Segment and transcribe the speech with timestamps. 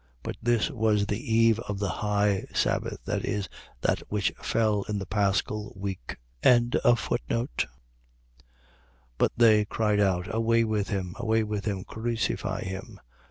[0.23, 3.47] But this was the eve of a high sabbath, viz.,
[3.81, 6.17] that which fell in the paschal week.
[6.41, 7.67] 19:15.
[9.19, 12.99] But they cried out: Away with him: Away with him: Crucify him.